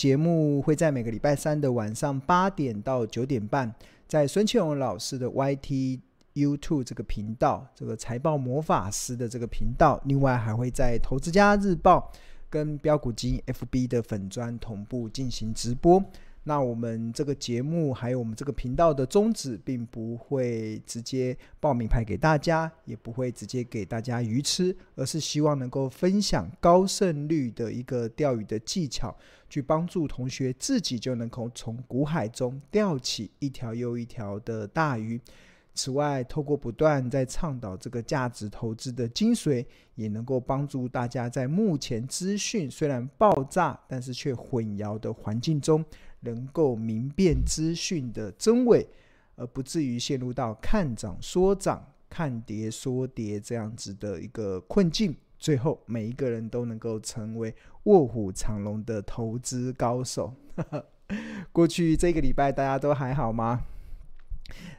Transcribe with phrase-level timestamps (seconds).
[0.00, 3.70] 节目会在每个礼拜三的晚上八点到九点半，
[4.08, 6.00] 在孙庆荣老师的 YT
[6.32, 12.10] YouTube 这个频道，这个财报魔法师的这个频道，另外还会在投资家日报
[12.48, 16.02] 跟标股金 FB 的粉砖同步进行直播。
[16.44, 29.14] 那我们这个节目还有我们这个频道的宗旨，并不会直接报名牌给大家，也不会直接给大家鱼吃，而是希望能够分享高胜率的一个钓鱼的技巧，
[29.50, 35.20] 去帮助同学自己就能够从股海中钓起一条又一条的大鱼。
[35.74, 45.84] 此外，透过不断在倡导这个价值投资的精髓，也能够帮助大家在目前资讯虽然爆炸，但是却混淆的环境中。
[46.22, 48.86] 能够明辨资讯的真伪，
[49.36, 55.16] 而不至于陷入到看涨说涨、看跌说跌这样子的一个困境。
[55.38, 57.54] 最后，每一个人都能够成为
[57.84, 60.34] 卧虎藏龙的投资高手。
[61.52, 63.62] 过去这个礼拜大家都还好吗？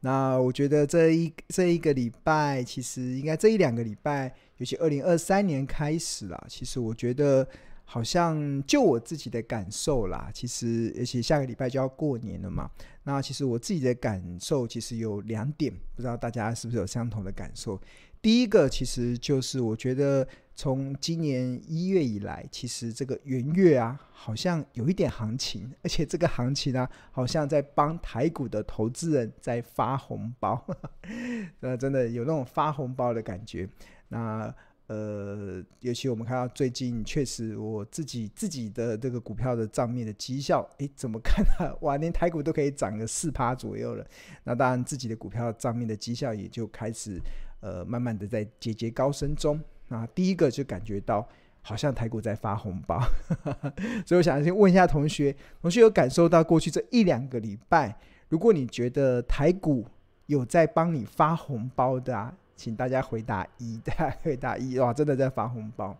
[0.00, 7.46] 那我觉得这一这一个礼拜，其实应该这一两个礼拜，尤其二零二三年开始啦，其实我觉得。
[7.88, 12.68] 好像就我自己的感受啦，其实而且下个礼拜就要过年了嘛。
[13.04, 17.80] 那其实我自己的感受其实有两点，不知道大家是不是有相同的感受？
[18.20, 20.26] 第一个其实就是我觉得
[20.58, 30.66] 从今年一月以来，其实这个元月啊，好像有一点行情，而且这个行情呢、好像在帮台股的投资人在发红包，
[31.60, 33.68] 呃，真的有那种发红包的感觉。
[34.08, 34.52] 那
[34.86, 41.76] 呃，尤其我们看到最近确实我自己自己的这个股票的账面的绩效，诶，怎么看啊？
[41.82, 44.06] 哇，连台股都可以涨个四趴左右了。
[44.44, 47.20] 那当然，自己的股票账面的绩效也就开始
[47.60, 49.60] 呃，慢慢的在节节高升中。
[49.88, 51.26] 那第一个就感觉到
[51.62, 53.00] 好像台股在发红包，
[54.06, 57.96] 所以我想先问一下同学，同学有感受到过去这一两个礼拜，
[58.28, 59.86] 如果你觉得台股
[60.26, 62.34] 有在帮你发红包的啊？
[62.56, 65.94] 请大家回答一， 大家回答一，哇，真的在发红包，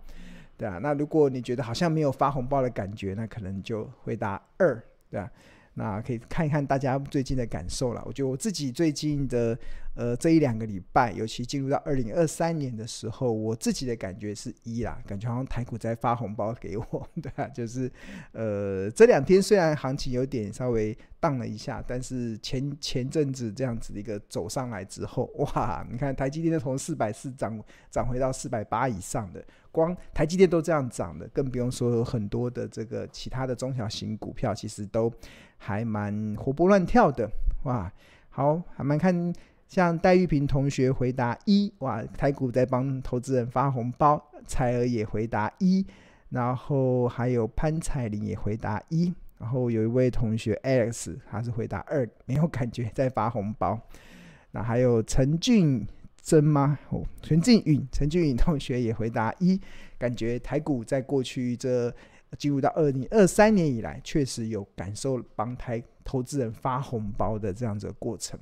[0.56, 0.78] 对啊。
[0.78, 5.30] 那如果你觉得好像没有发红包的感觉，那可能就回答二，对啊。
[5.78, 8.02] 那可以看一看大家最近的感受了。
[8.06, 9.56] 我觉得我自己最近的
[9.94, 17.92] 呃这一两个礼拜，尤其进入到二零二三年的时候，我自己的感觉是一啦，感觉好像台股在发红包给我， 对啊，就是
[18.32, 29.44] 呃这两天虽然行情有点稍微荡了一下，但是前前阵子这样子的一个走上来之后，哇，你看台积电都从四百四涨涨回到四百八以上的。
[29.72, 35.12] 光台积电都这样涨的，更不用说有很多的这个其他的中小型股票，其实都
[35.56, 37.30] 还蛮活泼乱跳的，
[37.64, 37.92] 哇！
[38.28, 39.32] 好，还蛮看
[39.66, 45.84] 像戴玉平同学回答一，哇，台股在帮投资人发红包，彩儿也回答一，
[46.30, 53.80] 然后还有潘彩玲也回答一，然后有一位同学 Alex 他是回答二，没有感觉在发红包，
[54.50, 55.86] 那还有陈俊。
[56.22, 56.76] 真吗？
[56.88, 59.60] 哦，陈俊允、陈俊允同学也回答一，
[59.96, 61.88] 感觉台股在过去这
[62.38, 68.38] 进入到二零二三年以来，确实有感受帮台投资人发红包的这样子过程。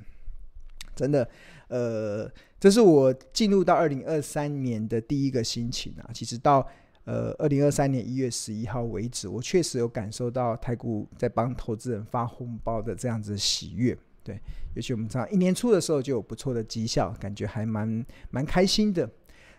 [0.96, 1.28] 真的，
[1.68, 2.30] 呃，
[2.60, 6.10] 这是我进入到二零二三年的第一个心情啊。
[6.14, 6.64] 其实到
[7.04, 13.96] 呃二零二三年一月十一号为止，我确实有感受到台股在帮投资人发红包的这样子喜悦。
[14.22, 14.40] 对，
[14.74, 19.10] 尤其我们知道一年初的时候就有不错的绩效，感觉还蛮蛮开心的。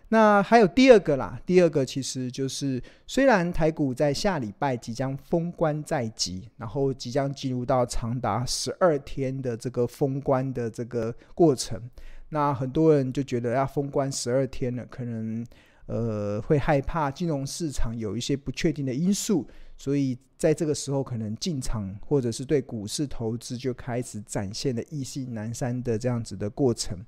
[0.08, 11.80] 那还有第二个啦，第二个其实就是虽然台股在下礼拜即将封关在即，然后即将进入到长达十二天的这个封关的这个过程，
[12.28, 15.44] 那很多人就觉得要封关十二天了，可能
[15.86, 19.44] 呃会害怕金融市场有一些不确定的因素。
[19.76, 26.98] 所以在这个时候，可能进场或者是对股市投资就开始展现了意兴阑珊的这样子的过程。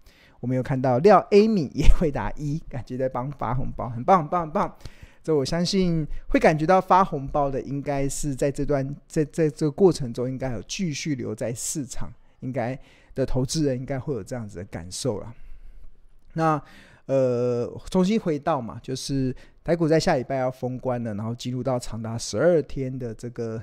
[0.41, 4.77] 我们有看到廖 Amy 也会打一，感觉在帮发红包，很棒很棒很棒。
[5.23, 12.11] 这我相信会感觉到发红包的，应该是在这段在在这个过程中，应该有继续留在市场，
[12.41, 12.79] 应该
[13.15, 15.35] 的投资人应该会有这样子的感受了。
[16.35, 16.63] 那
[17.09, 19.35] 呃，重新回到嘛，就是。
[19.65, 23.63] 台股在下礼拜要封关了，然后进入到长达十二天的这个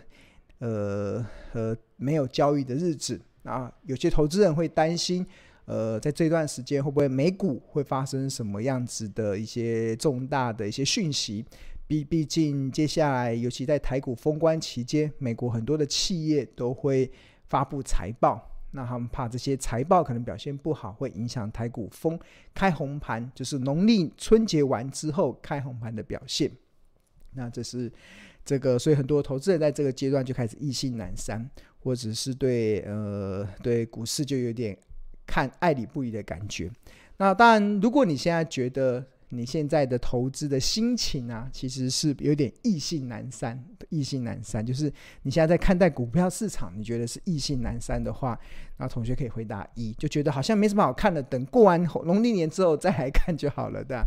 [0.59, 5.25] 呃呃没有交易的日子啊，有些投资人会担心，
[5.65, 11.43] 呃，在这段时间会不会美股会发生什么样子的一些重大的一些讯息？
[11.87, 17.11] 毕毕竟接下来，尤其在台股封关期间，美国很多的企业都会
[17.47, 18.54] 发布财报。
[18.75, 22.19] 那他们怕这些财报可能表现不好，会影响台股封
[22.53, 26.51] 开红盘，就是农历春节完之后开红盘的表现。
[27.31, 27.89] 那这是
[28.43, 31.49] 这个，所以很多投资人在这个阶段就开始意兴阑珊，
[31.79, 34.77] 或者是对呃对股市就有点
[35.25, 36.69] 看爱理不理的感觉。
[37.17, 43.63] 那当然，如果你现在觉得，你现在的投资的心情啊，其实是有点意兴阑珊。
[43.89, 44.91] 意兴阑珊就是
[45.21, 48.37] 你现在在看待股票市场，你觉得是意兴阑珊的话，
[48.77, 54.03] 那同学可以回答一，就觉得好像没什么好看的，等过完农历年之后再来看就好了的。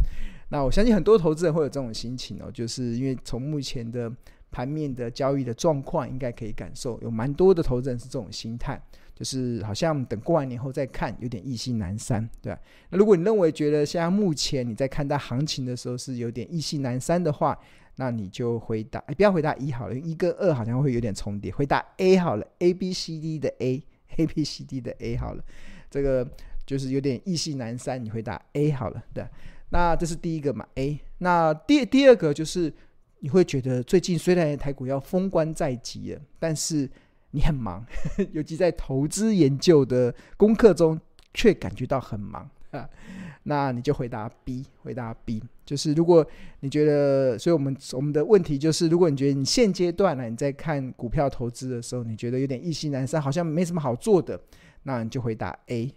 [0.50, 4.10] 那我相信很多投资人会有这种心情哦，就是因为从目前的
[4.50, 8.80] 盘面的交易的状况，应该可以感受有蛮多的投资人是这种心态。
[9.18, 12.60] 就是好像等过完年后再看，有点意兴阑珊，对吧？
[12.88, 17.58] 那如果你认为觉得现在目前你在看待行情的时候是有点意兴阑珊的话，
[17.96, 25.42] 那你就回答，哎，不要回答一好了，一跟二好像会有点重叠，回答 A 好了，A B C D 的 A，A B C D 的 A 好了，
[25.90, 26.24] 这个
[26.64, 29.26] 就是有点意兴阑珊，你回答 A 好了，对。
[29.70, 30.96] 那这是第一个嘛，A。
[31.18, 32.72] 那第第二个就是
[33.18, 36.88] 你会觉得最近虽然台股要封关在即了，但是。
[37.30, 37.84] 你很忙，
[38.32, 40.98] 尤其在投资研究的功课中，
[41.34, 42.88] 却感觉到很忙啊。
[43.44, 46.26] 那你就回答 B，回答 B，就是如果
[46.60, 54.38] 你觉得，所以我们我们的问题就是，如果你觉得你现阶段呢，你在看股票投资的时候，你觉得有点意兴阑珊，好像没什么好做的，
[54.82, 55.94] 那你就回答 A。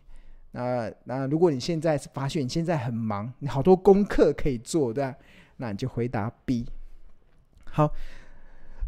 [0.51, 5.15] 那那如果你现在是发现你现在很忙，你好多功课可以做，对吧？
[5.57, 6.65] 那你就回答 B。
[7.65, 7.91] 好。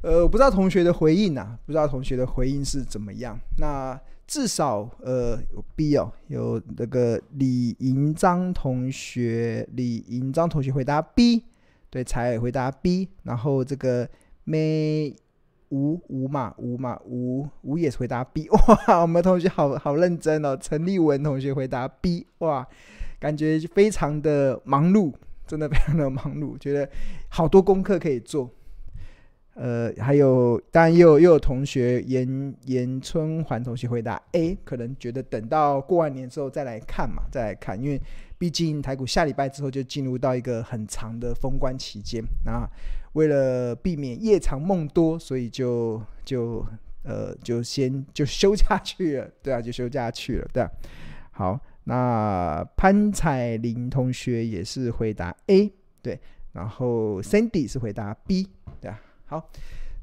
[0.03, 3.39] 呃，我不知道同学的回应啊，不知道同学的回应是怎么样。
[3.57, 3.97] 那
[4.27, 11.45] 至少呃有 B 哦，有那个李银章同学，李银章同学回答 B，
[11.89, 14.05] 对，才回答 B，然后这个
[14.43, 15.15] 没
[15.69, 20.57] 吴吴嘛吴嘛吴吴也是回答 B，哇，我们同学好好认真哦。
[20.59, 22.67] 陈立文同学回答 B，哇，
[23.21, 25.13] 感觉非常的忙碌，
[25.47, 26.89] 真的非常的忙碌，觉得
[27.29, 28.49] 好多功课可以做。
[29.55, 38.01] 呃，还有，当然又又有同学严严春环同学回答 A，可能觉得等到过完年之后再来看嘛，再来看，因为
[38.37, 42.67] 毕竟台股下礼拜之后就进入到一个很长的封关期间，那
[43.13, 46.65] 为了避免夜长梦多，所以就就
[47.03, 50.69] 呃就先就休假去了，对啊，就休假去了，对啊。
[51.29, 55.71] 好，那潘彩玲同学也是回答 A，
[56.01, 56.19] 对，
[56.53, 58.47] 然后 Cindy 是回答 B，
[59.25, 59.49] 好，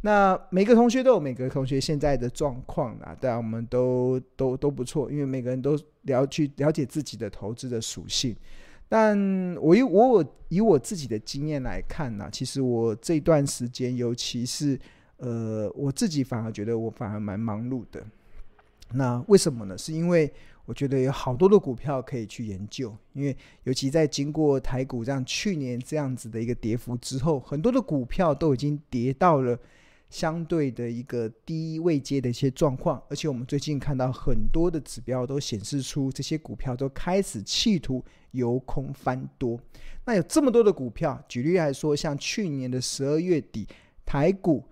[0.03, 8.35] 那每个同学都有每个同学现在的状况啊，当然，我们都都都不错，因为每个人都了去了解自己的投资的属性。
[8.89, 9.17] 但
[9.61, 14.77] 我以我我以我自己的经验来看呢，其实我这段时间，尤其是
[15.19, 18.05] 呃，我自己反而觉得我反而蛮忙碌的。
[18.93, 19.79] 那为什么呢？
[19.79, 20.33] 是因为
[20.67, 29.59] 我觉得有好多的股票可以去研究，因为尤其在经过台股这样去年这样子的一个跌幅之后，很多的股票都已经跌到了
[30.11, 39.61] 相对的一个低位阶的一些状况，而且我们最近看到很多的指标都显示出这些股票都开始企图由空翻多。
[40.05, 43.67] 那有这么多的股票，举例来说，像去年的十二月底，
[44.05, 44.65] 台股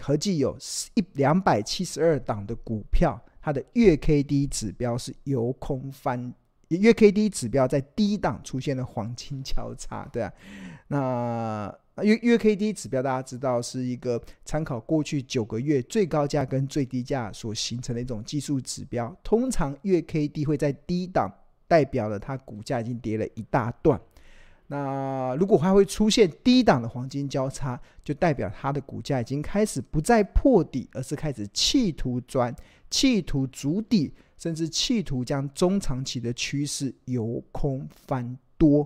[0.00, 0.56] 合计有
[0.94, 3.18] 一两百七十二档的股票。
[3.44, 6.32] 它的月 K D 指标是由空翻，
[6.68, 10.32] 月 K D 指标在低档出现了黄金交叉，对啊，
[10.88, 21.30] 那月月 K D 指标大家知道是一个参考过去九个月最高价跟最低价所形成的一种技术指标，通常月 K D 会在低档，
[21.68, 24.00] 代表了它股价已经跌了一大段。
[24.74, 32.52] 那如果它会出现低档的黄金交叉，就代表它的股价已经开始不再破底，而是开始企图钻。
[32.90, 38.84] 企图筑底，甚至企图将中长期的趋势由空翻多，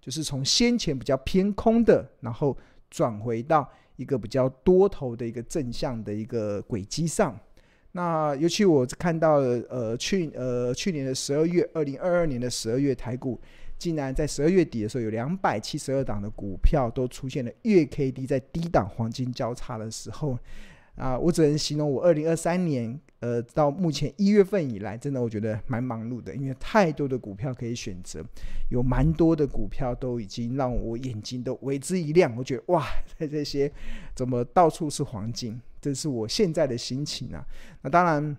[0.00, 2.56] 就是从先前比较偏空的，然后
[2.90, 7.38] 转回到一个比较多头的一个正向的一个轨迹上。
[7.92, 9.36] 那尤其我看到，
[9.70, 13.40] 呃，去呃去年的十二月，二零二二年的十二月，台股
[13.78, 20.38] 竟然在十二月底的时候，有两百七十二档的股票都出现了月 K D 在低档黄金交叉的时候。
[20.96, 28.20] 啊，我只能形容我二零二三年，呃，到目前一月份以来，真的我觉得蛮忙碌的，因为太多的股票可以选择，
[28.68, 32.36] 有蛮多的股票都已经让我眼睛都为之一亮。
[32.36, 32.84] 我觉得哇，
[33.16, 33.70] 在 这些
[34.12, 37.46] 怎么到处是黄金，这是我现在的心情啊。
[37.82, 38.36] 那当然，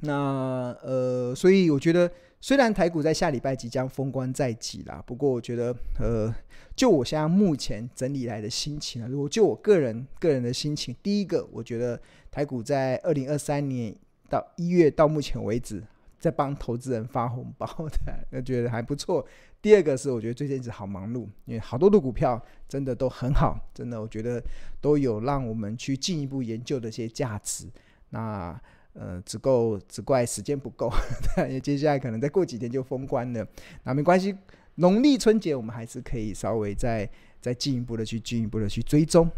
[0.00, 2.10] 那呃，所以我觉得。
[2.44, 6.30] 虽然台股在下礼拜即将封关在即啦，不过我觉得，呃，
[6.76, 11.98] 就我现在目前整理来的心情啊，如果就我个人个人的心情，第一个，我觉得
[12.30, 13.96] 台股在二零二三年
[14.28, 15.82] 到一月到目前为止，
[16.20, 19.26] 在帮投资人发红包的， 那觉得还不错。
[19.62, 24.38] 第二个是我觉得最近一直好忙碌，因为好多的股票真的都很好，真的我觉得
[24.82, 27.66] 都有让我们去进一步研究的一些价值。
[28.10, 28.60] 那
[28.94, 30.90] 呃，只够只怪时间不够，
[31.46, 33.46] 因为接下来可能再过几天就封关了。
[33.82, 34.34] 那没关系，
[34.76, 37.08] 农历春节我们还是可以稍微再
[37.40, 39.28] 再进一步的去进一步的去追踪，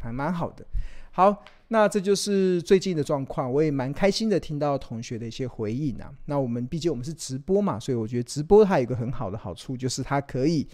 [0.00, 0.64] 还蛮好的。
[1.10, 6.10] 好，那这就是最近的状况，我也蛮开心的听到同学的一些回应啊。
[6.24, 10.66] 那我们毕竟我们是直播嘛，所以我觉得直播它有一个很好的好处，就是它可以，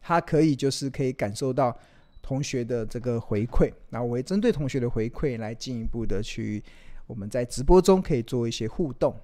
[0.00, 1.76] 它可以就是可以感受到
[2.20, 3.72] 同学的这个回馈。
[3.90, 6.62] 那我会针对同学的回馈来进一步的去，
[7.06, 9.14] 我们在直播中可以做一些互动。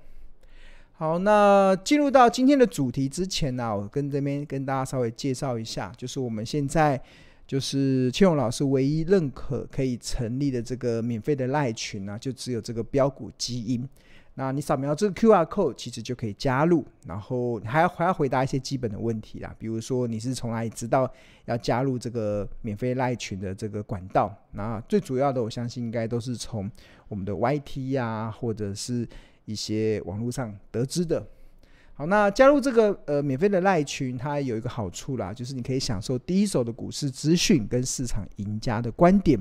[0.93, 7.01] 好，那进入到今天的主题之前呢，我跟这边跟大家稍微介绍一下，就是我们现在。
[7.47, 13.87] 就是庆荣老师唯一认可可以成立的这个免费的赖群呢、就只有这个标股基因。
[14.37, 16.85] 那你扫描这个 QR code，其实就可以加入。
[17.07, 21.09] 然后还要还要回答一些基本的问题啦，比如说你是从哪里知道
[21.45, 24.35] 要加入这个免费赖群的这个管道？
[24.53, 26.69] 那最主要的，我相信应该都是从
[27.09, 29.09] 我们的 YT 呀、啊，或者是
[29.45, 31.25] 一些网络上得知的。
[31.97, 39.39] 好，那加入这个呃免费的赖群，它有一个好处啦，就是你可以享受第一手的股市资讯跟市场赢家的观点。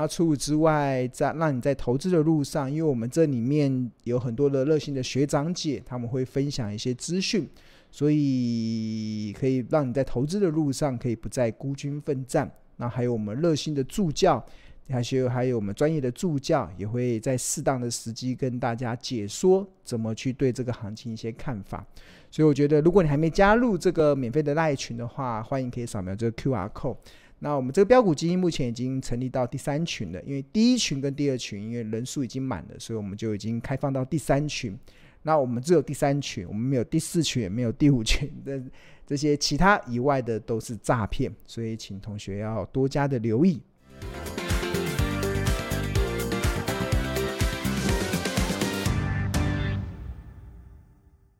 [0.00, 7.46] 那除此之外，在让你在投资的路上，因为我们这里面有很多的热心的学长姐，他们会分享一些资讯，
[7.90, 12.50] 所以可以让你在投资的路上可以不再孤军奋战。
[12.78, 14.42] 那还有我们热心的助教。
[14.88, 21.86] 还有还有我们专业的助教也会在适当的时机跟大家解说怎么去对这个行情一些看法，
[22.28, 26.96] 所以我觉得如果你还没加入这个免费的赖群的话，欢迎可以扫描这个 QR code。
[27.42, 34.78] 那我们这个标股基金目前已经成立到第三群了，因为第一群跟第二群因为人数已经满了，所以我们就已经开放到第三群。
[35.22, 38.62] 那我们只有第三群，我们没有第四群，也没有第五群的
[39.06, 43.60] 这些其他以外的都是诈骗，所以请同学要多加的留意。